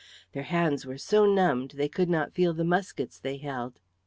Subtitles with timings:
[0.31, 3.79] Their hands were so numbed they could not feel the muskets they held.